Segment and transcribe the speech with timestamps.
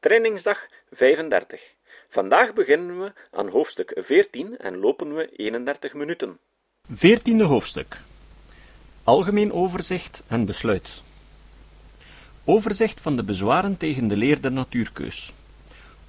[0.00, 0.58] Trainingsdag
[0.92, 1.60] 35.
[2.08, 6.38] Vandaag beginnen we aan hoofdstuk 14 en lopen we 31 minuten.
[6.90, 8.00] Veertiende hoofdstuk.
[9.04, 11.02] Algemeen overzicht en besluit.
[12.44, 15.32] Overzicht van de bezwaren tegen de leer der natuurkeus.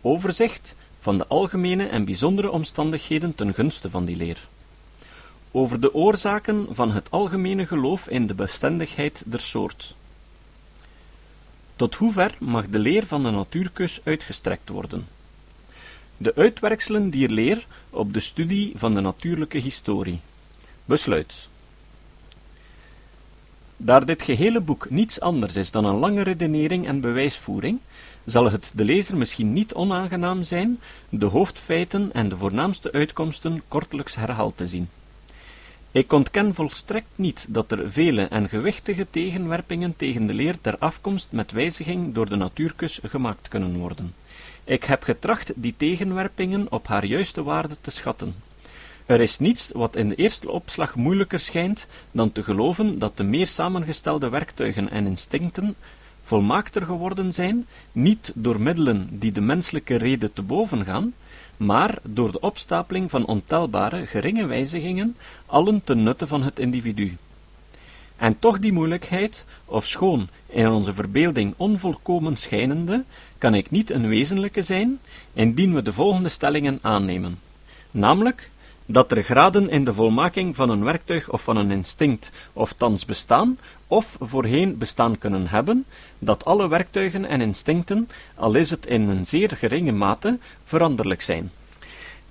[0.01, 4.47] Overzicht van de algemene en bijzondere omstandigheden ten gunste van die leer.
[5.51, 9.95] Over de oorzaken van het algemene geloof in de bestendigheid der soort.
[11.80, 15.07] Tot hoever mag de leer van de natuurkeus uitgestrekt worden?
[16.18, 20.20] De uitwerkselen dier leer op de studie van de natuurlijke historie.
[20.86, 21.47] Besluit.
[23.78, 27.79] Daar dit gehele boek niets anders is dan een lange redenering en bewijsvoering,
[28.25, 34.16] zal het de lezer misschien niet onaangenaam zijn de hoofdfeiten en de voornaamste uitkomsten kortelijks
[34.16, 34.89] herhaald te zien.
[35.92, 41.31] Ik ontken volstrekt niet dat er vele en gewichtige tegenwerpingen tegen de leer ter afkomst
[41.31, 44.14] met wijziging door de natuurkus gemaakt kunnen worden.
[44.64, 48.36] Ik heb getracht die tegenwerpingen op haar juiste waarde te schatten.
[49.06, 53.24] Er is niets wat in de eerste opslag moeilijker schijnt dan te geloven dat de
[53.24, 55.76] meer samengestelde werktuigen en instincten
[56.24, 61.14] volmaakter geworden zijn, niet door middelen die de menselijke rede te boven gaan,
[61.60, 67.18] maar door de opstapeling van ontelbare, geringe wijzigingen, allen ten nutte van het individu.
[68.18, 73.04] En toch die moeilijkheid, of schoon in onze verbeelding onvolkomen schijnende,
[73.38, 75.00] kan ik niet een wezenlijke zijn,
[75.34, 77.40] indien we de volgende stellingen aannemen.
[77.92, 78.50] Namelijk,
[78.86, 83.06] dat er graden in de volmaking van een werktuig of van een instinct of thans
[83.06, 83.58] bestaan,
[83.90, 85.86] of voorheen bestaan kunnen hebben,
[86.20, 91.52] dat alle werktuigen en instincten, al is het in een zeer geringe mate, veranderlijk zijn.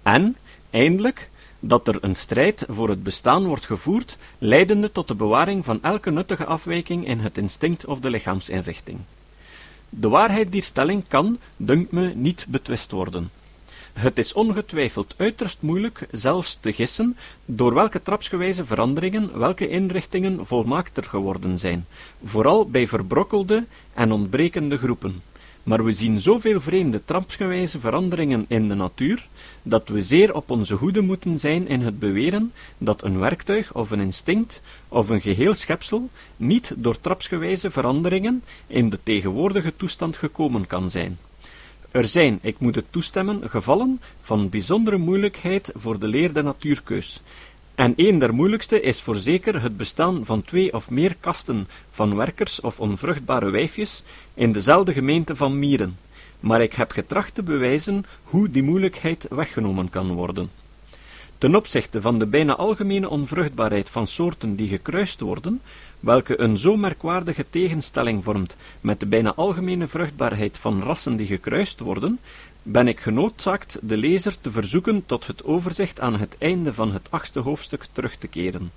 [0.02, 0.36] En,
[0.70, 5.82] eindelijk, dat er een strijd voor het bestaan wordt gevoerd, leidende tot de bewaring van
[5.82, 8.98] elke nuttige afwijking in het instinct of de lichaamsinrichting.
[9.88, 13.30] De waarheid die stelling kan, dunkt me, niet betwist worden.
[13.98, 21.04] Het is ongetwijfeld uiterst moeilijk zelfs te gissen door welke trapsgewijze veranderingen welke inrichtingen volmaakter
[21.04, 21.86] geworden zijn,
[22.24, 23.64] vooral bij verbrokkelde
[23.94, 25.22] en ontbrekende groepen.
[25.62, 29.28] Maar we zien zoveel vreemde trapsgewijze veranderingen in de natuur,
[29.62, 33.90] dat we zeer op onze hoede moeten zijn in het beweren dat een werktuig of
[33.90, 40.66] een instinct of een geheel schepsel niet door trapsgewijze veranderingen in de tegenwoordige toestand gekomen
[40.66, 41.18] kan zijn.
[41.90, 47.22] Er zijn, ik moet het toestemmen, gevallen van bijzondere moeilijkheid voor de leer der natuurkeus.
[47.74, 52.60] En een der moeilijkste is voorzeker het bestaan van twee of meer kasten van werkers
[52.60, 54.02] of onvruchtbare wijfjes
[54.34, 55.98] in dezelfde gemeente van mieren.
[56.40, 60.50] Maar ik heb getracht te bewijzen hoe die moeilijkheid weggenomen kan worden.
[61.38, 65.60] Ten opzichte van de bijna algemene onvruchtbaarheid van soorten die gekruist worden,
[66.00, 71.80] welke een zo merkwaardige tegenstelling vormt met de bijna algemene vruchtbaarheid van rassen die gekruist
[71.80, 72.18] worden,
[72.62, 77.10] ben ik genoodzaakt de lezer te verzoeken tot het overzicht aan het einde van het
[77.10, 78.70] achtste hoofdstuk terug te keren.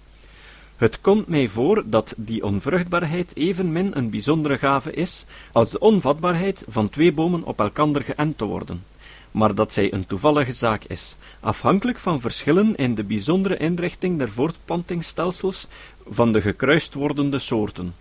[0.76, 6.66] Het komt mij voor dat die onvruchtbaarheid evenmin een bijzondere gave is als de onvatbaarheid
[6.68, 8.84] van twee bomen op elkander geënt te worden
[9.32, 14.32] maar dat zij een toevallige zaak is, afhankelijk van verschillen in de bijzondere inrichting der
[14.32, 15.68] voortplantingsstelsels
[16.10, 17.94] van de gekruist wordende soorten.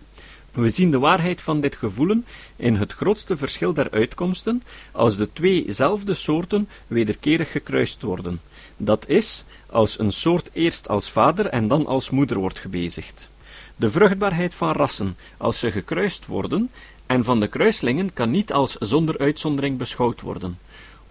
[0.51, 2.25] We zien de waarheid van dit gevoelen
[2.55, 8.41] in het grootste verschil der uitkomsten als de tweezelfde soorten wederkerig gekruist worden.
[8.77, 13.29] Dat is, als een soort eerst als vader en dan als moeder wordt gebezigd.
[13.75, 16.69] De vruchtbaarheid van rassen, als ze gekruist worden,
[17.05, 20.59] en van de kruislingen kan niet als zonder uitzondering beschouwd worden.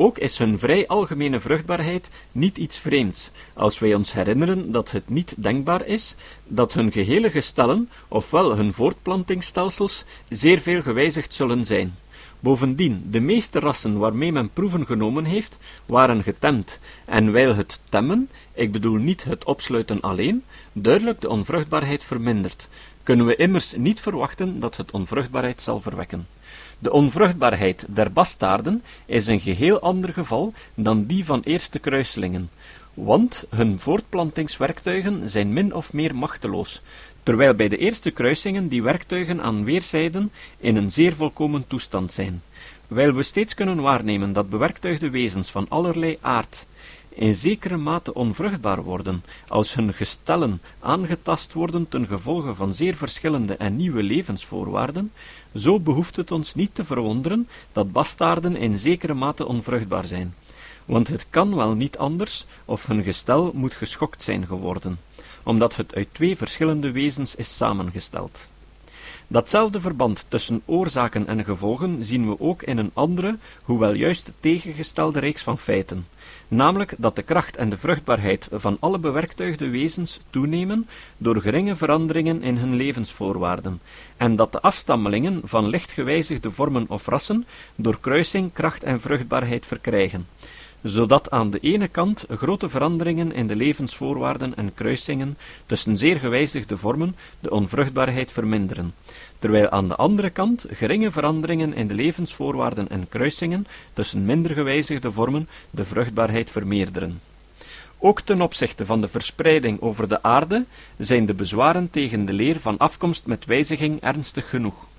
[0.02, 5.08] Ook is hun vrij algemene vruchtbaarheid niet iets vreemds, als wij ons herinneren dat het
[5.08, 11.94] niet denkbaar is dat hun gehele gestellen, ofwel hun voortplantingsstelsels, zeer veel gewijzigd zullen zijn.
[12.38, 18.28] Bovendien, de meeste rassen waarmee men proeven genomen heeft, waren getemd, en wijl het temmen,
[18.54, 22.68] ik bedoel niet het opsluiten alleen, duidelijk de onvruchtbaarheid vermindert,
[23.02, 26.26] kunnen we immers niet verwachten dat het onvruchtbaarheid zal verwekken.
[26.82, 32.50] De onvruchtbaarheid der bastaarden is een geheel ander geval dan die van eerste kruiselingen,
[32.94, 36.82] want hun voortplantingswerktuigen zijn min of meer machteloos,
[37.22, 42.42] terwijl bij de eerste kruisingen die werktuigen aan weerszijden in een zeer volkomen toestand zijn.
[42.86, 46.66] Wijl we steeds kunnen waarnemen dat bewerktuigde wezens van allerlei aard
[47.08, 53.56] in zekere mate onvruchtbaar worden, als hun gestellen aangetast worden ten gevolge van zeer verschillende
[53.56, 55.12] en nieuwe levensvoorwaarden,
[55.54, 60.34] zo behoeft het ons niet te verwonderen dat bastaarden in zekere mate onvruchtbaar zijn,
[60.84, 64.98] want het kan wel niet anders of hun gestel moet geschokt zijn geworden,
[65.42, 68.48] omdat het uit twee verschillende wezens is samengesteld.
[69.32, 75.18] Datzelfde verband tussen oorzaken en gevolgen zien we ook in een andere, hoewel juist tegengestelde
[75.18, 76.06] reeks van feiten,
[76.48, 82.42] namelijk dat de kracht en de vruchtbaarheid van alle bewerktuigde wezens toenemen door geringe veranderingen
[82.42, 83.80] in hun levensvoorwaarden,
[84.16, 89.66] en dat de afstammelingen van licht gewijzigde vormen of rassen door kruising kracht en vruchtbaarheid
[89.66, 90.26] verkrijgen.
[90.82, 96.76] Zodat aan de ene kant grote veranderingen in de levensvoorwaarden en kruisingen tussen zeer gewijzigde
[96.76, 98.94] vormen de onvruchtbaarheid verminderen,
[99.40, 105.10] terwijl aan de andere kant geringe veranderingen in de levensvoorwaarden en kruisingen tussen minder gewijzigde
[105.10, 107.20] vormen de vruchtbaarheid vermeerderen.
[107.98, 110.64] Ook ten opzichte van de verspreiding over de aarde
[110.98, 114.89] zijn de bezwaren tegen de leer van afkomst met wijziging ernstig genoeg.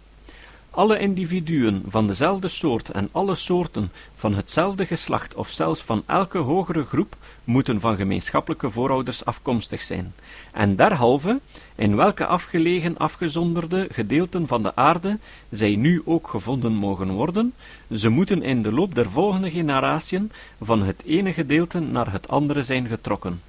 [0.73, 6.37] Alle individuen van dezelfde soort en alle soorten van hetzelfde geslacht of zelfs van elke
[6.37, 10.13] hogere groep moeten van gemeenschappelijke voorouders afkomstig zijn,
[10.51, 11.39] en derhalve,
[11.75, 15.17] in welke afgelegen afgezonderde gedeelten van de aarde
[15.49, 17.53] zij nu ook gevonden mogen worden,
[17.91, 20.31] ze moeten in de loop der volgende generatiën
[20.61, 23.41] van het ene gedeelte naar het andere zijn getrokken.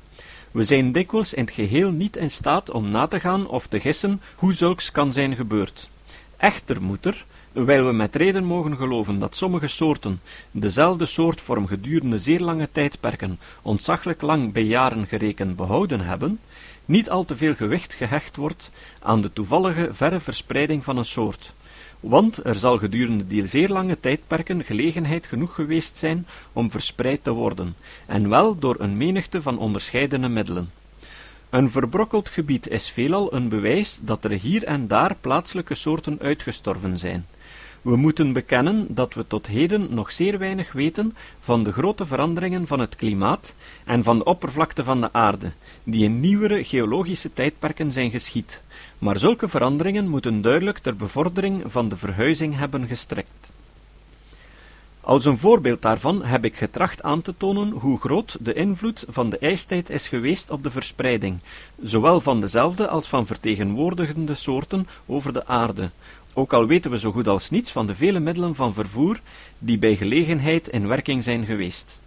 [0.50, 3.80] We zijn dikwijls in het geheel niet in staat om na te gaan of te
[3.80, 5.90] gissen hoe zulks kan zijn gebeurd.
[6.42, 12.40] Echter moet er, we met reden mogen geloven dat sommige soorten dezelfde soortvorm gedurende zeer
[12.40, 16.40] lange tijdperken, ontzaglijk lang bij jaren gerekend, behouden hebben,
[16.84, 21.54] niet al te veel gewicht gehecht wordt aan de toevallige verre verspreiding van een soort,
[22.00, 27.30] want er zal gedurende die zeer lange tijdperken gelegenheid genoeg geweest zijn om verspreid te
[27.30, 30.70] worden, en wel door een menigte van onderscheidene middelen.
[31.52, 36.99] Een verbrokkeld gebied is veelal een bewijs dat er hier en daar plaatselijke soorten uitgestorven
[36.99, 37.26] zijn.
[37.82, 42.66] We moeten bekennen dat we tot heden nog zeer weinig weten van de grote veranderingen
[42.66, 43.54] van het klimaat
[43.84, 45.52] en van de oppervlakte van de aarde,
[45.84, 48.62] die in nieuwere geologische tijdperken zijn geschied,
[48.99, 53.41] maar zulke veranderingen moeten duidelijk ter bevordering van de verhuizing hebben gestrekt.
[55.04, 59.31] Als een voorbeeld daarvan heb ik getracht aan te tonen hoe groot de invloed van
[59.31, 61.38] de ijstijd is geweest op de verspreiding,
[61.81, 65.90] zowel van dezelfde als van vertegenwoordigende soorten over de aarde,
[66.34, 69.20] ook al weten we zo goed als niets van de vele middelen van vervoer
[69.58, 71.99] die bij gelegenheid in werking zijn geweest.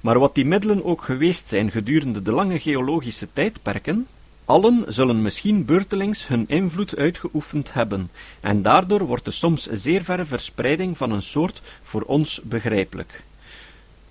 [0.00, 4.06] Maar wat die middelen ook geweest zijn gedurende de lange geologische tijdperken,
[4.44, 8.10] allen zullen misschien beurtelings hun invloed uitgeoefend hebben,
[8.40, 13.22] en daardoor wordt de soms zeer verre verspreiding van een soort voor ons begrijpelijk.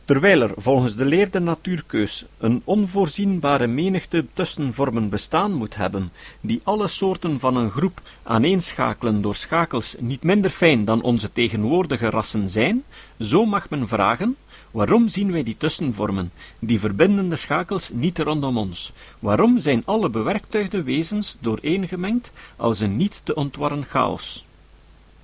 [0.06, 6.62] Terwijl er volgens de leer der natuurkeus een onvoorzienbare menigte tussenvormen bestaan moet hebben, die
[6.64, 12.50] alle soorten van een groep aaneenschakelen door schakels niet minder fijn dan onze tegenwoordige rassen
[12.50, 12.84] zijn,
[13.20, 14.36] zo mag men vragen,
[14.74, 18.92] waarom zien wij die tussenvormen, die verbindende schakels niet rondom ons?
[19.20, 24.46] Waarom zijn alle bewerktuigde wezens dooreengemengd als een niet te ontwarren chaos?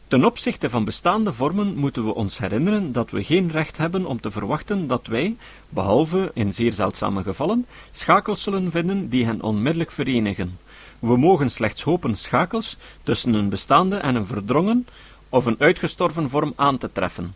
[0.08, 4.22] Ten opzichte van bestaande vormen moeten we ons herinneren dat we geen recht hebben om
[4.22, 5.36] te verwachten dat wij,
[5.70, 10.60] behalve in zeer zeldzame gevallen, schakels zullen vinden die hen onmiddellijk verenigen.
[11.00, 14.88] We mogen slechts hopen schakels tussen een bestaande en een verdrongen
[15.30, 17.34] of een uitgestorven vorm aan te treffen.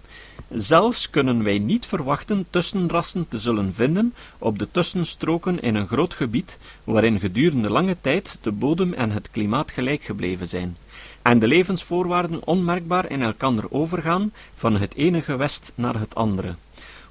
[0.50, 6.14] Zelfs kunnen wij niet verwachten tussenrassen te zullen vinden op de tussenstroken in een groot
[6.14, 10.78] gebied waarin gedurende lange tijd de bodem en het klimaat gelijk gebleven zijn
[11.24, 16.56] en de levensvoorwaarden onmerkbaar in elkander overgaan van het ene gewest naar het andere.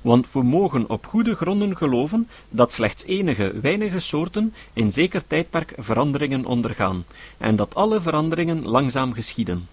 [0.00, 5.74] Want we mogen op goede gronden geloven dat slechts enige weinige soorten in zeker tijdperk
[5.76, 7.04] veranderingen ondergaan,
[7.38, 9.68] en dat alle veranderingen langzaam geschieden.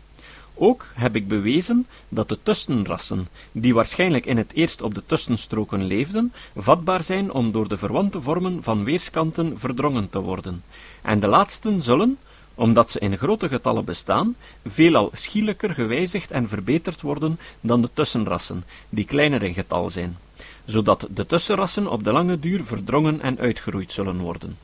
[0.61, 5.83] Ook heb ik bewezen dat de tussenrassen, die waarschijnlijk in het eerst op de tussenstroken
[5.83, 10.63] leefden, vatbaar zijn om door de verwante vormen van weerskanten verdrongen te worden,
[11.01, 12.17] en de laatsten zullen,
[12.55, 14.35] omdat ze in grote getallen bestaan,
[14.65, 20.17] veelal schielijker gewijzigd en verbeterd worden dan de tussenrassen, die kleiner in getal zijn,
[20.65, 24.57] zodat de tussenrassen op de lange duur verdrongen en uitgeroeid zullen worden.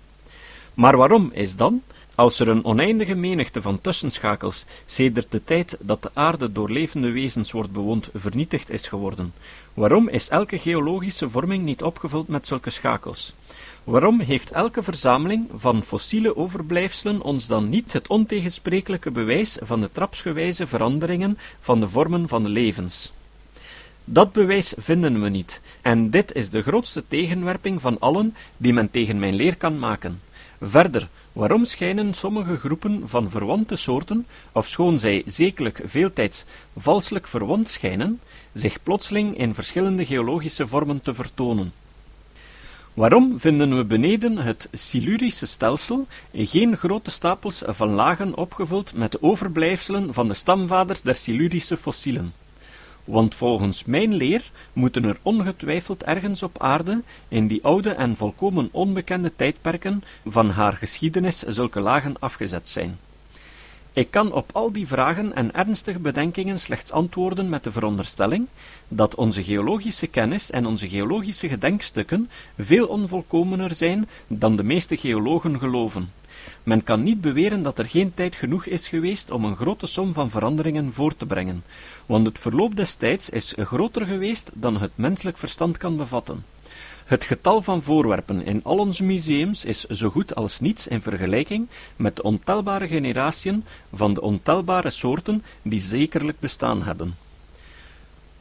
[0.74, 1.82] Maar waarom is dan,
[2.16, 7.12] als er een oneindige menigte van tussenschakels sedert de tijd dat de aarde door levende
[7.12, 9.34] wezens wordt bewoond vernietigd is geworden,
[9.74, 13.34] waarom is elke geologische vorming niet opgevuld met zulke schakels?
[13.84, 19.90] Waarom heeft elke verzameling van fossiele overblijfselen ons dan niet het ontegensprekelijke bewijs van de
[19.92, 23.14] trapsgewijze veranderingen van de vormen van de levens?
[24.06, 28.92] Dat bewijs vinden we niet, en dit is de grootste tegenwerping van allen die men
[28.92, 30.22] tegen mijn leer kan maken.
[30.62, 36.46] Verder, waarom schijnen sommige groepen van verwante soorten, ofschoon zij zekerlijk veeltijds
[36.78, 38.20] valselijk verwant schijnen,
[38.54, 41.74] zich plotseling in verschillende geologische vormen te vertonen?
[42.94, 50.14] Waarom vinden we beneden het Silurische stelsel geen grote stapels van lagen opgevuld met overblijfselen
[50.14, 52.34] van de stamvaders der Silurische fossielen?
[53.06, 58.70] Want volgens mijn leer moeten er ongetwijfeld ergens op aarde, in die oude en volkomen
[58.72, 62.98] onbekende tijdperken van haar geschiedenis, zulke lagen afgezet zijn.
[63.94, 68.48] Ik kan op al die vragen en ernstige bedenkingen slechts antwoorden met de veronderstelling
[68.88, 75.60] dat onze geologische kennis en onze geologische gedenkstukken veel onvolkomener zijn dan de meeste geologen
[75.60, 76.12] geloven.
[76.64, 80.14] Men kan niet beweren dat er geen tijd genoeg is geweest om een grote som
[80.14, 81.64] van veranderingen voor te brengen,
[82.06, 86.44] want het verloop des tijds is groter geweest dan het menselijk verstand kan bevatten.
[87.06, 91.68] Het getal van voorwerpen in al onze museums is zo goed als niets in vergelijking
[91.96, 97.16] met de ontelbare generatiën van de ontelbare soorten die zekerlijk bestaan hebben.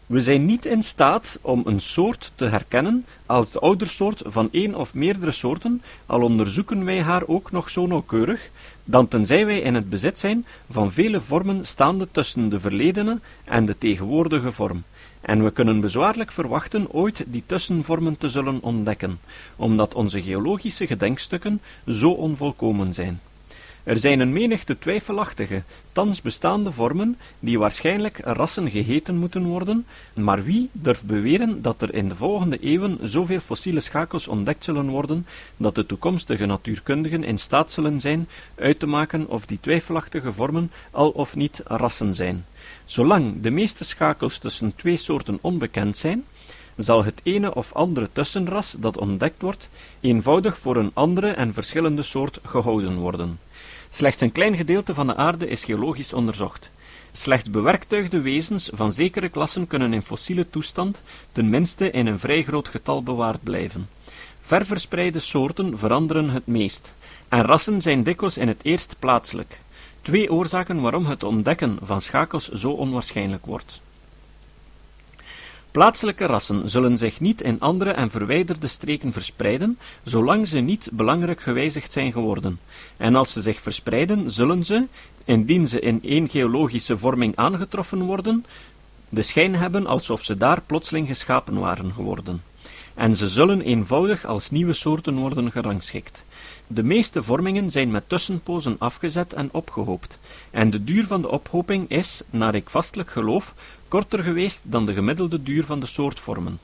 [0.06, 4.75] We zijn niet in staat om een soort te herkennen als de oudersoort van één
[4.75, 8.50] of meerdere soorten, al onderzoeken wij haar ook nog zo nauwkeurig,
[8.84, 13.64] dan tenzij wij in het bezit zijn van vele vormen staande tussen de verledene en
[13.64, 14.82] de tegenwoordige vorm.
[15.20, 19.20] En we kunnen bezwaarlijk verwachten ooit die tussenvormen te zullen ontdekken,
[19.56, 23.20] omdat onze geologische gedenkstukken zo onvolkomen zijn.
[23.84, 25.62] Er zijn een menigte twijfelachtige,
[25.92, 31.94] thans bestaande vormen, die waarschijnlijk rassen geheten moeten worden, maar wie durft beweren dat er
[31.94, 35.26] in de volgende eeuwen zoveel fossiele schakels ontdekt zullen worden,
[35.56, 40.70] dat de toekomstige natuurkundigen in staat zullen zijn uit te maken of die twijfelachtige vormen
[40.90, 42.44] al of niet rassen zijn?
[42.84, 46.24] Zolang de meeste schakels tussen twee soorten onbekend zijn,
[46.76, 49.68] zal het ene of andere tussenras dat ontdekt wordt,
[50.00, 53.38] eenvoudig voor een andere en verschillende soort gehouden worden.
[53.94, 56.70] Slechts een klein gedeelte van de aarde is geologisch onderzocht.
[57.12, 62.68] Slechts bewerktuigde wezens van zekere klassen kunnen in fossiele toestand tenminste in een vrij groot
[62.68, 63.88] getal bewaard blijven.
[64.40, 66.94] Ververspreide soorten veranderen het meest,
[67.28, 69.60] en rassen zijn dikwijls in het eerst plaatselijk.
[70.02, 73.80] Twee oorzaken waarom het ontdekken van schakels zo onwaarschijnlijk wordt.
[75.75, 81.40] Plaatselijke rassen zullen zich niet in andere en verwijderde streken verspreiden, zolang ze niet belangrijk
[81.40, 82.61] gewijzigd zijn geworden.
[82.97, 84.87] En als ze zich verspreiden, zullen ze,
[85.25, 88.47] indien ze in één geologische vorming aangetroffen worden,
[89.09, 92.43] de schijn hebben alsof ze daar plotseling geschapen waren geworden.
[92.95, 96.25] En ze zullen eenvoudig als nieuwe soorten worden gerangschikt.
[96.66, 100.19] De meeste vormingen zijn met tussenpozen afgezet en opgehoopt,
[100.50, 103.54] en de duur van de ophoping is, naar ik vastelijk geloof,
[103.94, 106.58] korter geweest dan de gemiddelde duur van de soortvormen.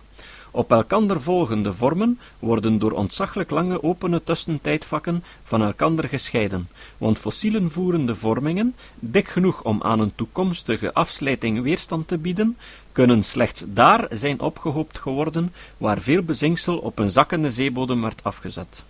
[0.50, 6.68] Op elkander volgende vormen worden door ontzaglijk lange opene tussentijdvakken van elkander gescheiden,
[6.99, 12.56] want fossielen voerende vormingen, dik genoeg om aan een toekomstige afslijting weerstand te bieden,
[12.92, 18.84] kunnen slechts daar zijn opgehoopt geworden waar veel bezinksel op een zakkende zeebodem werd afgezet.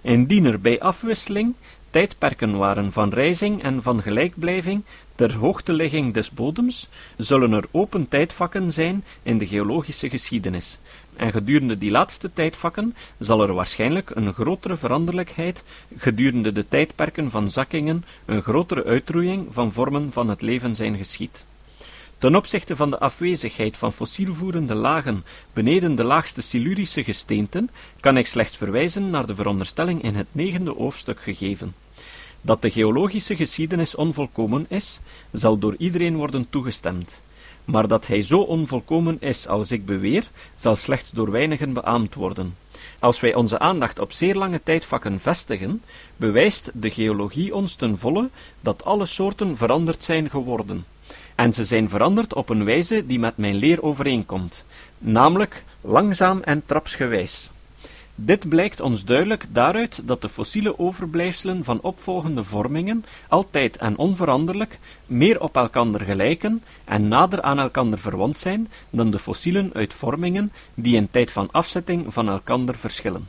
[0.00, 1.54] Indien er bij afwisseling
[1.96, 4.82] tijdperken waren van rijzing en van gelijkblijving
[5.14, 10.78] ter hoogteligging des bodems, zullen er open tijdvakken zijn in de geologische geschiedenis,
[11.16, 15.64] en gedurende die laatste tijdvakken zal er waarschijnlijk een grotere veranderlijkheid
[15.96, 21.44] gedurende de tijdperken van zakkingen, een grotere uitroeiing van vormen van het leven zijn geschied.
[22.18, 28.26] Ten opzichte van de afwezigheid van fossielvoerende lagen beneden de laagste Silurische gesteenten, kan ik
[28.26, 31.74] slechts verwijzen naar de veronderstelling in het negende hoofdstuk gegeven.
[32.46, 35.00] Dat de geologische geschiedenis onvolkomen is,
[35.32, 37.22] zal door iedereen worden toegestemd.
[37.64, 42.56] Maar dat hij zo onvolkomen is als ik beweer, zal slechts door weinigen beaamd worden.
[42.98, 45.82] Als wij onze aandacht op zeer lange tijdvakken vestigen,
[46.16, 48.28] bewijst de geologie ons ten volle
[48.60, 50.84] dat alle soorten veranderd zijn geworden.
[51.34, 54.64] En ze zijn veranderd op een wijze die met mijn leer overeenkomt,
[54.98, 57.50] namelijk langzaam en trapsgewijs.
[58.18, 64.78] Dit blijkt ons duidelijk daaruit dat de fossiele overblijfselen van opvolgende vormingen altijd en onveranderlijk
[65.06, 70.52] meer op elkander gelijken en nader aan elkander verwant zijn dan de fossielen uit vormingen
[70.74, 73.28] die in tijd van afzetting van elkander verschillen.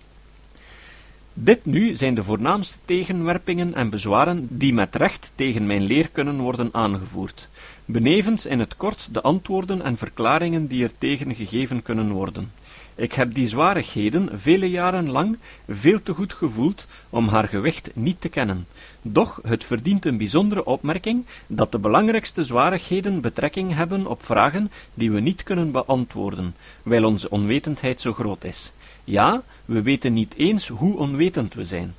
[1.33, 6.39] Dit nu zijn de voornaamste tegenwerpingen en bezwaren die met recht tegen mijn leer kunnen
[6.39, 7.49] worden aangevoerd,
[7.85, 12.51] benevens in het kort de antwoorden en verklaringen die er tegen gegeven kunnen worden.
[12.99, 15.37] Ik heb die zwarigheden vele jaren lang
[15.67, 18.67] veel te goed gevoeld om haar gewicht niet te kennen.
[19.01, 25.11] Doch het verdient een bijzondere opmerking dat de belangrijkste zwarigheden betrekking hebben op vragen die
[25.11, 28.73] we niet kunnen beantwoorden, wijl onze onwetendheid zo groot is.
[29.03, 31.93] Ja, we weten niet eens hoe onwetend we zijn.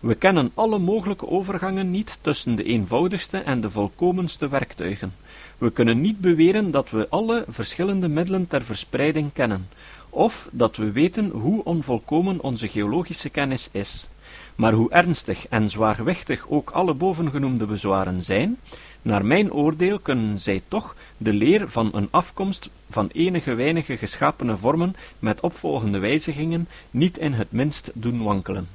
[0.00, 5.12] We kennen alle mogelijke overgangen niet tussen de eenvoudigste en de volkomenste werktuigen.
[5.58, 9.68] We kunnen niet beweren dat we alle verschillende middelen ter verspreiding kennen.
[10.10, 14.08] Of dat we weten hoe onvolkomen onze geologische kennis is.
[14.54, 18.58] Maar hoe ernstig en zwaarwichtig ook alle bovengenoemde bezwaren zijn,
[19.02, 24.56] naar mijn oordeel kunnen zij toch de leer van een afkomst van enige weinige geschapene
[24.56, 28.68] vormen met opvolgende wijzigingen niet in het minst doen wankelen.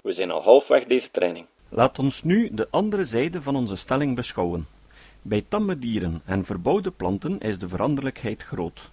[0.00, 1.46] We zijn al halfweg deze training.
[1.68, 4.66] Laat ons nu de andere zijde van onze stelling beschouwen.
[5.22, 8.90] Bij tamme dieren en verbouwde planten is de veranderlijkheid groot.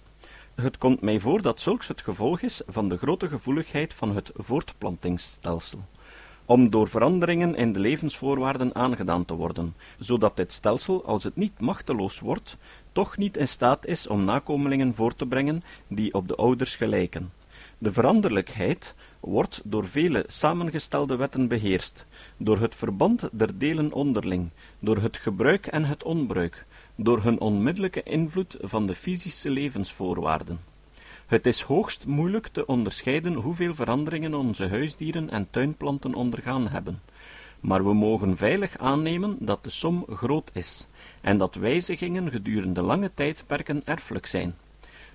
[0.54, 4.30] Het komt mij voor dat zulks het gevolg is van de grote gevoeligheid van het
[4.34, 5.84] voortplantingsstelsel
[6.50, 11.60] om door veranderingen in de levensvoorwaarden aangedaan te worden, zodat dit stelsel, als het niet
[11.60, 12.56] machteloos wordt,
[12.92, 17.32] toch niet in staat is om nakomelingen voort te brengen die op de ouders gelijken.
[17.78, 24.96] De veranderlijkheid wordt door vele samengestelde wetten beheerst, door het verband der delen onderling, door
[24.96, 30.60] het gebruik en het onbruik, door hun onmiddellijke invloed van de fysische levensvoorwaarden.
[31.26, 37.02] Het is hoogst moeilijk te onderscheiden hoeveel veranderingen onze huisdieren en tuinplanten ondergaan hebben,
[37.60, 40.86] maar we mogen veilig aannemen dat de som groot is,
[41.20, 44.54] en dat wijzigingen gedurende lange tijdperken erfelijk zijn.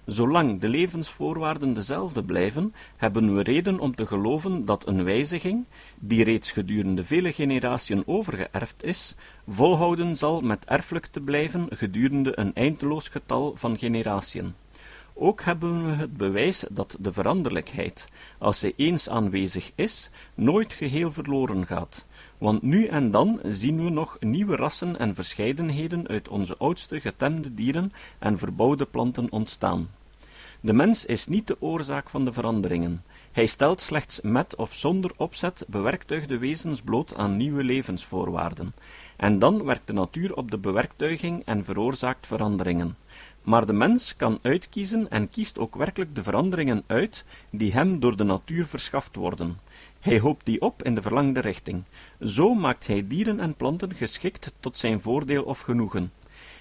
[0.06, 5.66] Zolang de levensvoorwaarden dezelfde blijven, hebben we reden om te geloven dat een wijziging,
[6.00, 9.16] die reeds gedurende vele generaties overgeërfd is,
[9.48, 14.44] volhouden zal met erfelijk te blijven gedurende een eindeloos getal van generaties.
[15.14, 21.12] Ook hebben we het bewijs dat de veranderlijkheid, als zij eens aanwezig is, nooit geheel
[21.12, 22.06] verloren gaat,
[22.46, 27.54] want nu en dan zien we nog nieuwe rassen en verscheidenheden uit onze oudste getemde
[27.54, 29.90] dieren en verbouwde planten ontstaan.
[30.62, 33.04] De mens is niet de oorzaak van de veranderingen.
[33.32, 38.74] Hij stelt slechts met of zonder opzet bewerktuigde wezens bloot aan nieuwe levensvoorwaarden.
[39.18, 42.98] En dan werkt de natuur op de bewerktuiging en veroorzaakt veranderingen.
[43.44, 48.18] Maar de mens kan uitkiezen en kiest ook werkelijk de veranderingen uit die hem door
[48.18, 49.58] de natuur verschaft worden.
[50.06, 51.84] Hij hoopt die op in de verlangde richting.
[52.20, 56.12] Zo maakt hij dieren en planten geschikt tot zijn voordeel of genoegen.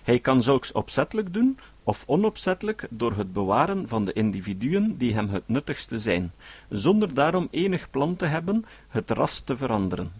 [0.03, 5.29] Hij kan zulks opzettelijk doen of onopzettelijk door het bewaren van de individuen die hem
[5.29, 6.33] het nuttigste zijn,
[6.69, 10.13] zonder daarom enig plan te hebben het ras te veranderen.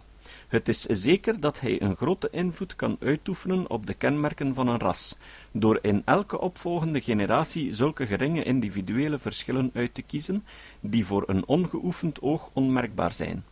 [0.47, 4.79] Het is zeker dat hij een grote invloed kan uitoefenen op de kenmerken van een
[4.79, 5.17] ras,
[5.51, 10.45] door in elke opvolgende generatie zulke geringe individuele verschillen uit te kiezen,
[10.79, 13.43] die voor een ongeoefend oog onmerkbaar zijn.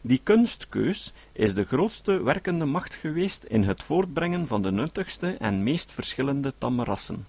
[0.00, 5.62] Die kunstkeus is de grootste werkende macht geweest in het voortbrengen van de nuttigste en
[5.62, 7.26] meest verschillende tamme rassen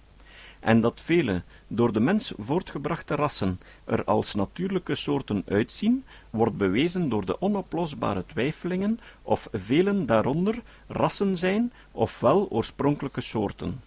[0.64, 7.10] en dat vele door de mens voortgebrachte rassen er als natuurlijke soorten uitzien, wordt bewezen
[7.10, 13.82] door de onoplosbare twijfelingen of velen daaronder rassen zijn of wel oorspronkelijke soorten.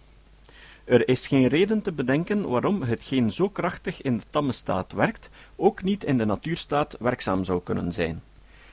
[0.83, 5.29] Er is geen reden te bedenken waarom hetgeen zo krachtig in de tamme staat werkt,
[5.55, 8.21] ook niet in de natuurstaat werkzaam zou kunnen zijn.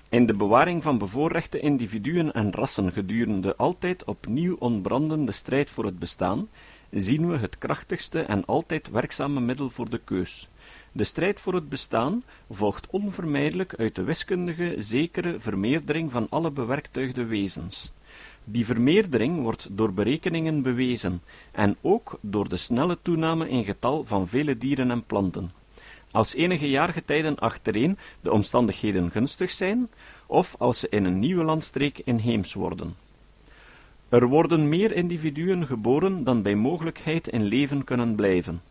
[0.09, 5.99] In de bewaring van bevoorrechte individuen en rassen gedurende altijd opnieuw ontbrandende strijd voor het
[5.99, 6.49] bestaan,
[6.95, 10.49] zien we het krachtigste en altijd werkzame middel voor de keus.
[10.93, 17.25] De strijd voor het bestaan volgt onvermijdelijk uit de wiskundige, zekere vermeerdering van alle bewerktuigde
[17.25, 17.93] wezens.
[18.45, 24.29] Die vermeerdering wordt door berekeningen bewezen, en ook door de snelle toename in getal van
[24.29, 25.51] vele dieren en planten.
[26.11, 29.91] Als enige jaargetijden achtereen de omstandigheden gunstig zijn,
[30.27, 33.04] of als ze in een nieuwe landstreek inheems worden.
[34.09, 38.63] Er worden meer individuen geboren dan bij mogelijkheid in leven kunnen blijven.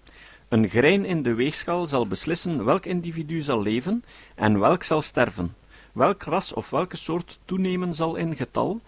[0.50, 4.04] Een grein in de weegschaal zal beslissen welk individu zal leven
[4.36, 5.56] en welk zal sterven,
[5.94, 8.82] welk ras of welke soort toenemen zal in getal,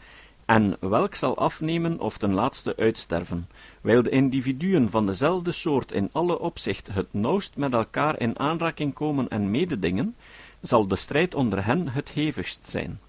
[0.45, 3.49] en welk zal afnemen of ten laatste uitsterven,
[3.81, 8.93] wijl de individuen van dezelfde soort in alle opzicht het nauwst met elkaar in aanraking
[8.93, 10.15] komen en mededingen,
[10.61, 12.99] zal de strijd onder hen het hevigst zijn.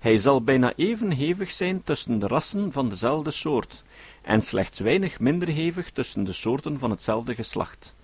[0.00, 3.82] Hij zal bijna even hevig zijn tussen de rassen van dezelfde soort,
[4.22, 7.94] en slechts weinig minder hevig tussen de soorten van hetzelfde geslacht.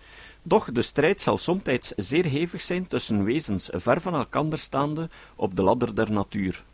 [0.43, 5.57] Doch de strijd zal somtijds zeer hevig zijn tussen wezens ver van elkander staande op
[5.57, 6.65] de ladder der natuur.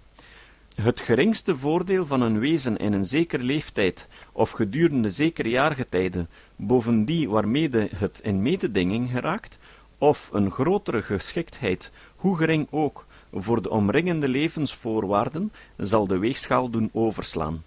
[0.75, 7.05] Het geringste voordeel van een wezen in een zeker leeftijd of gedurende zekere jaargetijden boven
[7.05, 9.59] die waarmede het in mededinging geraakt,
[9.99, 16.91] of een grotere geschiktheid, hoe gering ook, voor de omringende levensvoorwaarden zal de weegschaal doen
[16.93, 17.63] overslaan.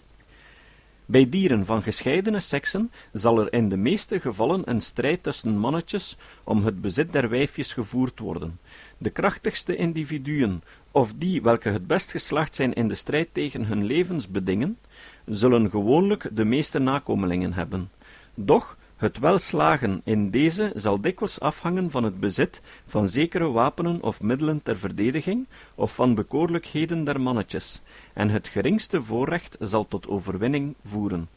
[1.07, 6.17] Bij dieren van gescheidene seksen zal er in de meeste gevallen een strijd tussen mannetjes
[6.43, 8.59] om het bezit der wijfjes gevoerd worden.
[8.97, 13.83] De krachtigste individuen, of die welke het best geslacht zijn in de strijd tegen hun
[13.83, 14.77] levensbedingen,
[15.25, 17.91] zullen gewoonlijk de meeste nakomelingen hebben.
[18.35, 24.21] Doch Het welslagen in deze zal dikwijls afhangen van het bezit van zekere wapenen of
[24.21, 27.81] middelen ter verdediging, of van bekoorlijkheden der mannetjes,
[28.13, 31.29] en het geringste voorrecht zal tot overwinning voeren.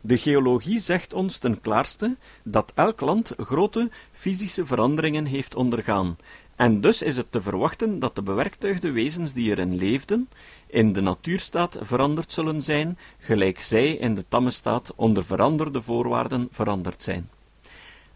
[0.00, 6.16] De geologie zegt ons ten klaarste dat elk land grote fysische veranderingen heeft ondergaan,
[6.58, 10.28] en dus is het te verwachten dat de bewerktuigde wezens die erin leefden,
[10.66, 16.48] in de natuurstaat veranderd zullen zijn, gelijk zij in de tamme staat onder veranderde voorwaarden
[16.50, 17.30] veranderd zijn.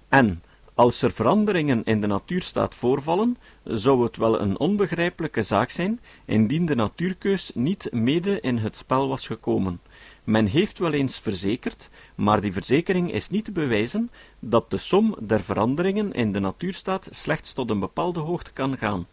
[0.08, 0.42] En,
[0.74, 6.66] als er veranderingen in de natuurstaat voorvallen, zou het wel een onbegrijpelijke zaak zijn, indien
[6.66, 9.80] de natuurkeus niet mede in het spel was gekomen,
[10.24, 15.16] men heeft wel eens verzekerd, maar die verzekering is niet te bewijzen, dat de som
[15.20, 19.06] der veranderingen in de natuurstaat slechts tot een bepaalde hoogte kan gaan.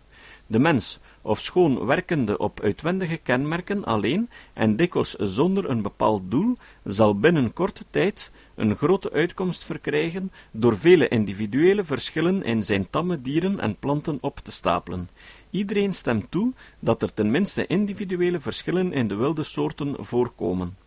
[0.47, 7.19] De mens, ofschoon werkende op uitwendige kenmerken alleen en dikwijls zonder een bepaald doel, zal
[7.19, 13.59] binnen korte tijd een grote uitkomst verkrijgen door vele individuele verschillen in zijn tamme dieren
[13.59, 15.09] en planten op te stapelen.
[15.49, 20.77] Iedereen stemt toe dat er tenminste individuele verschillen in de wilde soorten voorkomen.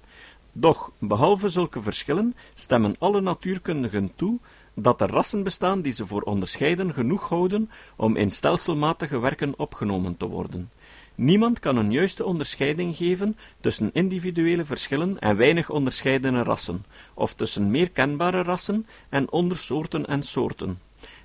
[0.53, 4.39] Doch, behalve zulke verschillen, stemmen alle natuurkundigen toe
[4.75, 10.17] dat er rassen bestaan die ze voor onderscheiden genoeg houden om in stelselmatige werken opgenomen
[10.17, 10.71] te worden.
[11.15, 16.85] Niemand kan een juiste onderscheiding geven tussen individuele verschillen en weinig onderscheidene rassen,
[17.15, 20.81] of tussen meer kenbare rassen en ondersoorten en soorten.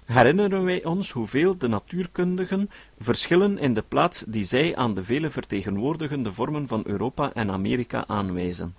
[0.06, 5.30] Herinneren wij ons hoeveel de natuurkundigen verschillen in de plaats die zij aan de vele
[5.30, 8.76] vertegenwoordigende vormen van Europa en Amerika aanwijzen.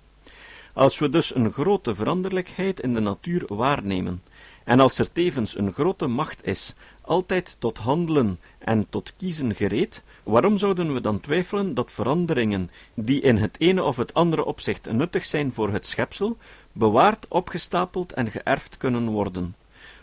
[0.79, 4.23] Als we dus een grote veranderlijkheid in de natuur waarnemen,
[4.63, 10.03] en als er tevens een grote macht is, altijd tot handelen en tot kiezen gereed,
[10.23, 14.91] waarom zouden we dan twijfelen dat veranderingen, die in het ene of het andere opzicht
[14.91, 16.37] nuttig zijn voor het schepsel,
[16.71, 19.55] bewaard, opgestapeld en geërfd kunnen worden?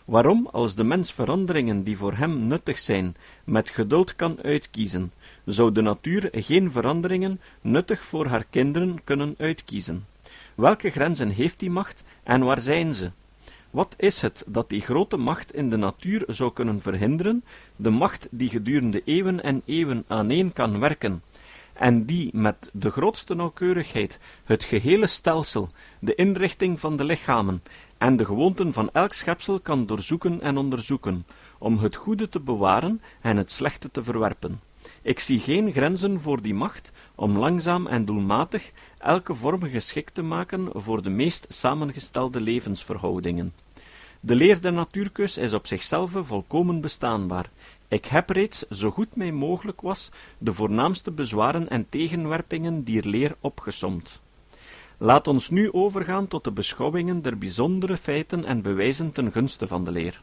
[0.05, 5.11] Waarom, als de mens veranderingen die voor hem nuttig zijn, met geduld kan uitkiezen,
[5.45, 10.05] zou de natuur geen veranderingen nuttig voor haar kinderen kunnen uitkiezen?
[10.57, 13.11] Welke grenzen heeft die macht en waar zijn ze?
[13.71, 17.43] Wat is het dat die grote macht in de natuur zou kunnen verhinderen,
[17.75, 21.21] de macht die gedurende eeuwen en eeuwen aaneen kan werken,
[21.73, 27.63] en die met de grootste nauwkeurigheid het gehele stelsel, de inrichting van de lichamen
[27.97, 31.25] en de gewoonten van elk schepsel kan doorzoeken en onderzoeken,
[31.57, 34.66] om het goede te bewaren en het slechte te verwerpen.
[35.07, 40.21] Ik zie geen grenzen voor die macht om langzaam en doelmatig elke vorm geschikt te
[40.21, 43.53] maken voor de meest samengestelde levensverhoudingen.
[44.19, 47.49] De leer der natuurkeus is op zichzelf volkomen bestaanbaar.
[47.87, 53.35] Ik heb reeds, zo goed mij mogelijk was, de voornaamste bezwaren en tegenwerpingen dier leer
[53.39, 54.21] opgesomd.
[54.97, 59.83] Laat ons nu overgaan tot de beschouwingen der bijzondere feiten en bewijzen ten gunste van
[59.83, 60.21] de leer.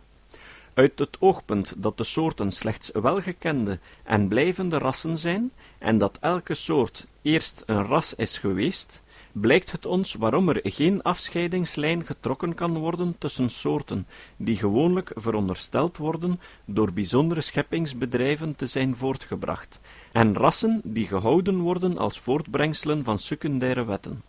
[0.75, 6.55] Uit het oogpunt dat de soorten slechts welgekende en blijvende rassen zijn, en dat elke
[6.55, 12.79] soort eerst een ras is geweest, blijkt het ons waarom er geen afscheidingslijn getrokken kan
[12.79, 14.07] worden tussen soorten,
[14.37, 19.81] die gewoonlijk verondersteld worden door bijzondere scheppingsbedrijven te zijn voortgebracht,
[20.13, 24.23] en rassen die gehouden worden als voortbrengselen van secundaire wetten.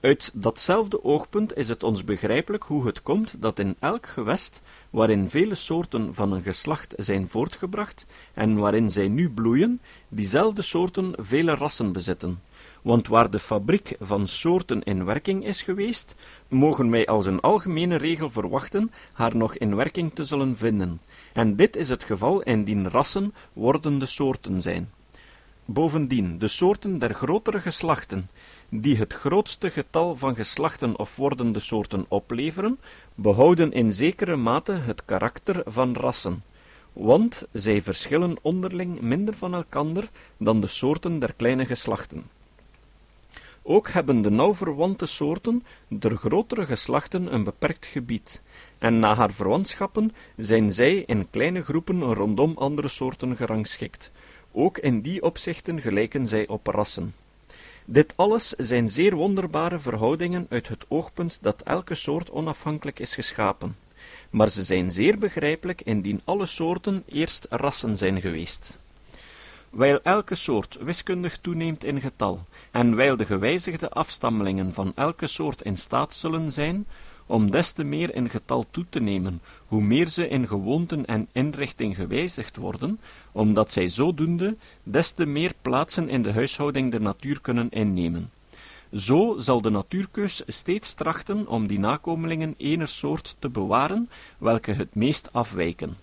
[0.00, 5.30] Uit datzelfde oogpunt is het ons begrijpelijk hoe het komt dat in elk gewest, waarin
[5.30, 11.54] vele soorten van een geslacht zijn voortgebracht en waarin zij nu bloeien, diezelfde soorten vele
[11.54, 12.42] rassen bezitten.
[12.82, 16.14] Want waar de fabriek van soorten in werking is geweest,
[16.48, 21.00] mogen wij als een algemene regel verwachten haar nog in werking te zullen vinden.
[21.32, 24.90] En dit is het geval indien rassen wordende soorten zijn.
[25.70, 28.30] Bovendien, de soorten der grotere geslachten,
[28.68, 32.78] die het grootste getal van geslachten of wordende soorten opleveren,
[33.14, 36.42] behouden in zekere mate het karakter van rassen,
[36.92, 42.30] want zij verschillen onderling minder van elkander dan de soorten der kleine geslachten.
[43.62, 48.42] Ook hebben de nauw verwante soorten der grotere geslachten een beperkt gebied,
[48.78, 54.10] en na haar verwantschappen zijn zij in kleine groepen rondom andere soorten gerangschikt.
[54.52, 57.14] Ook in die opzichten gelijken zij op rassen.
[57.84, 63.76] Dit alles zijn zeer wonderbare verhoudingen uit het oogpunt dat elke soort onafhankelijk is geschapen,
[64.30, 68.78] maar ze zijn zeer begrijpelijk indien alle soorten eerst rassen zijn geweest.
[69.70, 75.62] Wijl elke soort wiskundig toeneemt in getal, en wijl de gewijzigde afstammelingen van elke soort
[75.62, 76.86] in staat zullen zijn
[77.28, 81.28] om des te meer in getal toe te nemen, hoe meer ze in gewoonten en
[81.32, 83.00] inrichting gewijzigd worden,
[83.32, 88.30] omdat zij zodoende des te meer plaatsen in de huishouding der natuur kunnen innemen.
[88.92, 94.94] Zo zal de natuurkeus steeds trachten om die nakomelingen ener soort te bewaren, welke het
[94.94, 95.96] meest afwijken.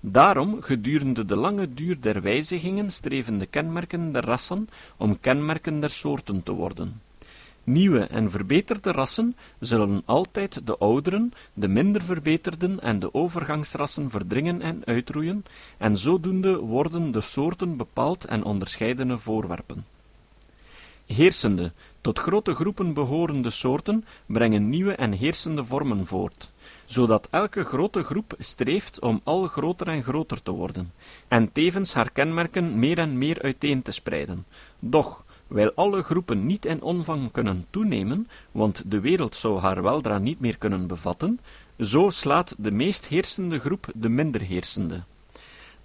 [0.00, 5.90] Daarom, gedurende de lange duur der wijzigingen, streven de kenmerken der rassen om kenmerken der
[5.90, 7.00] soorten te worden.
[7.68, 14.62] Nieuwe en verbeterde rassen zullen altijd de ouderen, de minder verbeterden en de overgangsrassen verdringen
[14.62, 15.44] en uitroeien,
[15.78, 19.84] en zodoende worden de soorten bepaald en onderscheidene voorwerpen.
[21.06, 26.50] Heersende, tot grote groepen behorende soorten brengen nieuwe en heersende vormen voort,
[26.84, 30.92] zodat elke grote groep streeft om al groter en groter te worden,
[31.28, 34.46] en tevens haar kenmerken meer en meer uiteen te spreiden.
[34.78, 40.18] Doch, Wijl alle groepen niet in omvang kunnen toenemen, want de wereld zou haar weldra
[40.18, 41.40] niet meer kunnen bevatten,
[41.78, 45.02] zo slaat de meest heersende groep de minder heersende.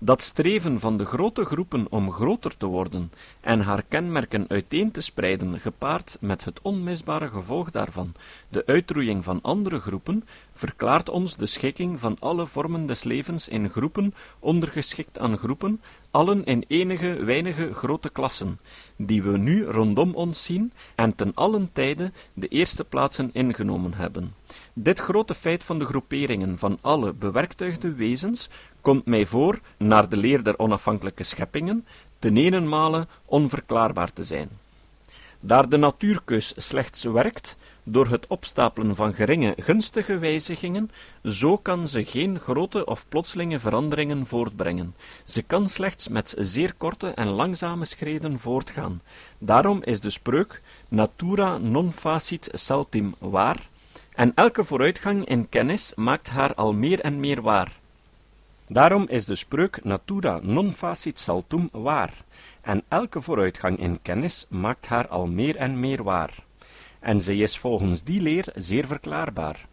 [0.05, 3.11] Dat streven van de grote groepen om groter te worden
[3.41, 8.13] en haar kenmerken uiteen te spreiden, gepaard met het onmisbare gevolg daarvan,
[8.49, 13.69] de uitroeiing van andere groepen, verklaart ons de schikking van alle vormen des levens in
[13.69, 18.59] groepen ondergeschikt aan groepen, allen in enige weinige grote klassen,
[18.95, 24.33] die we nu rondom ons zien en ten allen tijde de eerste plaatsen ingenomen hebben.
[24.73, 28.49] Dit grote feit van de groeperingen van alle bewerktuigde wezens
[28.83, 31.85] komt mij voor, naar de leer der onafhankelijke scheppingen,
[32.19, 34.49] ten enenmale onverklaarbaar te zijn.
[35.39, 40.91] Daar de natuurkeus slechts werkt door het opstapelen van geringe gunstige wijzigingen,
[41.23, 44.95] zo kan ze geen grote of plotselinge veranderingen voortbrengen.
[45.23, 49.01] Ze kan slechts met zeer korte en langzame schreden voortgaan.
[49.37, 53.69] Daarom is de spreuk natura non facit saltim waar,
[54.13, 57.81] en elke vooruitgang in kennis maakt haar al meer en meer waar.
[58.73, 62.13] Daarom is de spreuk natura non facit saltum waar,
[62.61, 66.33] en elke vooruitgang in kennis maakt haar al meer en meer waar.
[66.99, 69.65] En zij is volgens die leer zeer verklaarbaar.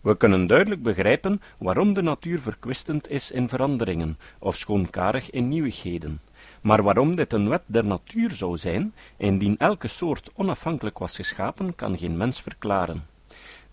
[0.00, 6.20] We kunnen duidelijk begrijpen waarom de natuur verkwistend is in veranderingen, of schoonkarig in nieuwigheden.
[6.60, 11.74] Maar waarom dit een wet der natuur zou zijn, indien elke soort onafhankelijk was geschapen,
[11.74, 13.06] kan geen mens verklaren.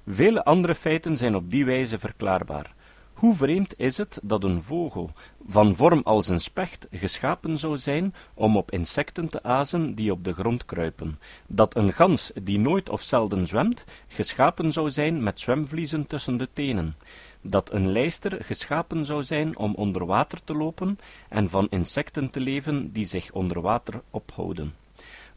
[0.07, 2.75] Vele andere feiten zijn op die wijze verklaarbaar.
[3.17, 5.11] Hoe vreemd is het dat een vogel,
[5.47, 10.23] van vorm als een specht, geschapen zou zijn om op insecten te azen die op
[10.23, 15.39] de grond kruipen, dat een gans, die nooit of zelden zwemt, geschapen zou zijn met
[15.39, 16.95] zwemvliezen tussen de tenen,
[17.41, 20.99] dat een lijster geschapen zou zijn om onder water te lopen
[21.29, 24.73] en van insecten te leven die zich onder water ophouden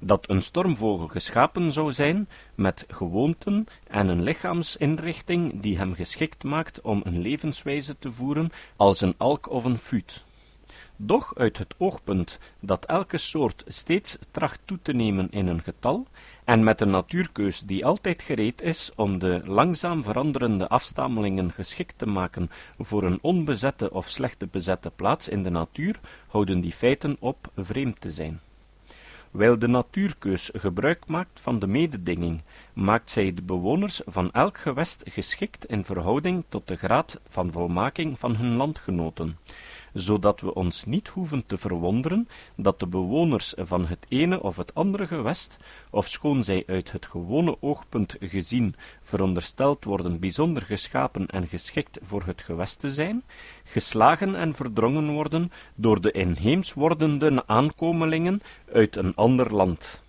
[0.00, 6.80] dat een stormvogel geschapen zou zijn met gewoonten en een lichaamsinrichting die hem geschikt maakt
[6.80, 10.24] om een levenswijze te voeren als een alk of een fuut.
[10.96, 16.06] Doch uit het oogpunt dat elke soort steeds tracht toe te nemen in een getal,
[16.44, 22.06] en met een natuurkeus die altijd gereed is om de langzaam veranderende afstammelingen geschikt te
[22.06, 27.50] maken voor een onbezette of slechte bezette plaats in de natuur, houden die feiten op
[27.56, 28.40] vreemd te zijn.
[29.30, 35.02] Wijl de natuurkeus gebruik maakt van de mededinging, maakt zij de bewoners van elk gewest
[35.04, 39.38] geschikt in verhouding tot de graad van volmaking van hun landgenoten
[39.92, 44.74] zodat we ons niet hoeven te verwonderen dat de bewoners van het ene of het
[44.74, 45.56] andere gewest,
[45.90, 52.42] ofschoon zij uit het gewone oogpunt gezien verondersteld worden bijzonder geschapen en geschikt voor het
[52.42, 53.22] gewest te zijn,
[53.70, 58.40] geslagen en verdrongen worden door de inheems wordende aankomelingen
[58.72, 60.02] uit een ander land.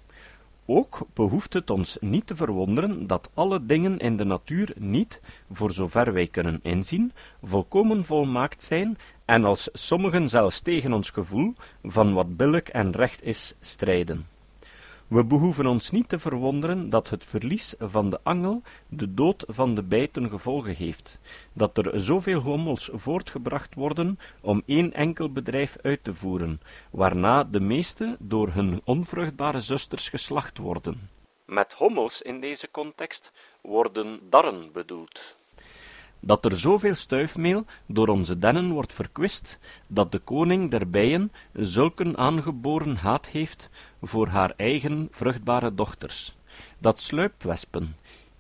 [0.65, 5.21] Ook behoeft het ons niet te verwonderen dat alle dingen in de natuur niet,
[5.51, 7.11] voor zover wij kunnen inzien,
[7.43, 13.23] volkomen volmaakt zijn en als sommigen zelfs tegen ons gevoel van wat billijk en recht
[13.23, 14.30] is strijden.
[15.11, 19.75] We behoeven ons niet te verwonderen dat het verlies van de angel de dood van
[19.75, 21.19] de bijten gevolgen heeft,
[21.53, 27.59] dat er zoveel hommels voortgebracht worden om één enkel bedrijf uit te voeren, waarna de
[27.59, 31.09] meeste door hun onvruchtbare zusters geslacht worden.
[31.45, 35.37] Met hommels in deze context worden darren bedoeld
[36.21, 42.17] dat er zoveel stuifmeel door onze dennen wordt verkwist, dat de koning der bijen zulken
[42.17, 43.69] aangeboren haat heeft
[44.01, 46.37] voor haar eigen vruchtbare dochters,
[46.79, 47.95] dat sluipwespen,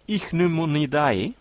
[0.05, 1.33] Ichneumonidae,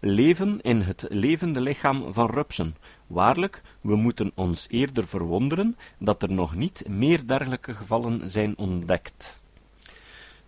[0.00, 2.76] leven in het levende lichaam van rupsen.
[3.06, 9.42] Waarlijk, we moeten ons eerder verwonderen dat er nog niet meer dergelijke gevallen zijn ontdekt.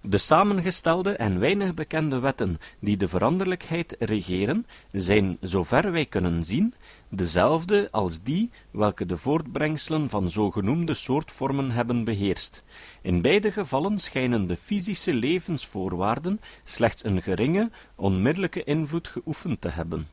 [0.09, 6.75] De samengestelde en weinig bekende wetten die de veranderlijkheid regeren, zijn, zover wij kunnen zien,
[7.09, 12.63] dezelfde als die welke de voortbrengselen van zogenoemde soortvormen hebben beheerst.
[13.03, 20.09] In beide gevallen schijnen de fysische levensvoorwaarden slechts een geringe, onmiddellijke invloed geoefend te hebben.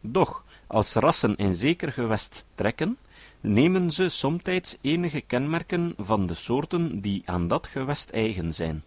[0.00, 2.98] Doch, als rassen in zeker gewest trekken,
[3.40, 8.82] nemen ze somtijds enige kenmerken van de soorten die aan dat gewest eigen zijn.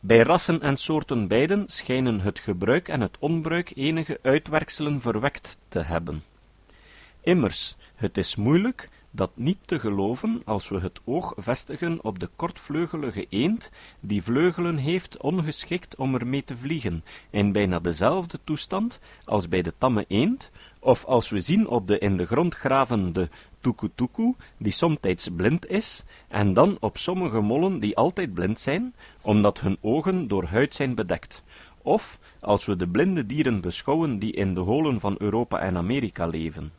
[0.00, 5.78] Bij rassen en soorten beiden schijnen het gebruik en het onbruik enige uitwerkselen verwekt te
[5.78, 6.22] hebben.
[7.20, 12.28] Immers, het is moeilijk dat niet te geloven als we het oog vestigen op de
[12.36, 19.48] kortvleugelige eend, die vleugelen heeft ongeschikt om ermee te vliegen, in bijna dezelfde toestand als
[19.48, 23.28] bij de tamme eend, of als we zien op de in de grond gravende
[23.60, 29.60] tukutuku, die somtijds blind is, en dan op sommige mollen die altijd blind zijn, omdat
[29.60, 31.42] hun ogen door huid zijn bedekt,
[31.82, 36.26] of als we de blinde dieren beschouwen die in de holen van Europa en Amerika
[36.26, 36.72] leven.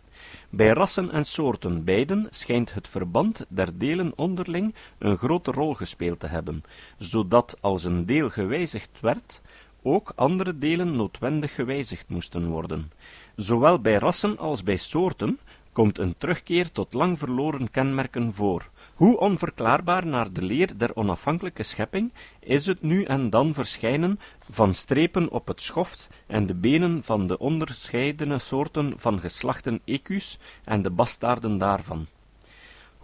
[0.50, 6.20] Bij rassen en soorten beiden schijnt het verband der delen onderling een grote rol gespeeld
[6.20, 6.64] te hebben,
[6.98, 9.42] zodat als een deel gewijzigd werd,
[9.82, 12.92] ook andere delen noodwendig gewijzigd moesten worden.
[13.36, 15.40] Zowel bij rassen als bij soorten
[15.72, 18.70] komt een terugkeer tot lang verloren kenmerken voor.
[18.96, 24.74] Hoe onverklaarbaar naar de leer der onafhankelijke schepping is het nu en dan verschijnen van
[24.74, 30.82] strepen op het schoft en de benen van de onderscheidene soorten van geslachten ecus en
[30.82, 32.08] de bastaarden daarvan.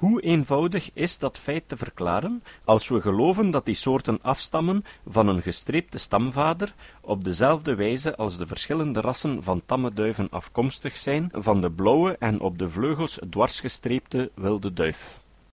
[0.06, 5.28] Hoe eenvoudig is dat feit te verklaren, als we geloven dat die soorten afstammen van
[5.28, 11.30] een gestreepte stamvader, op dezelfde wijze als de verschillende rassen van tamme duiven afkomstig zijn
[11.32, 15.24] van de blauwe en op de vleugels dwarsgestreepte wilde duif.